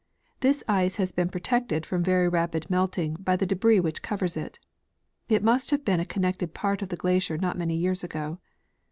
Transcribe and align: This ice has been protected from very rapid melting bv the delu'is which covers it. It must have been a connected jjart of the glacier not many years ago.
This 0.39 0.63
ice 0.67 0.95
has 0.95 1.11
been 1.11 1.29
protected 1.29 1.85
from 1.85 2.01
very 2.01 2.27
rapid 2.27 2.71
melting 2.71 3.17
bv 3.17 3.37
the 3.37 3.45
delu'is 3.45 3.83
which 3.83 4.01
covers 4.01 4.35
it. 4.35 4.57
It 5.29 5.43
must 5.43 5.69
have 5.69 5.85
been 5.85 5.99
a 5.99 6.05
connected 6.05 6.55
jjart 6.55 6.81
of 6.81 6.89
the 6.89 6.95
glacier 6.97 7.37
not 7.37 7.55
many 7.55 7.75
years 7.75 8.03
ago. 8.03 8.39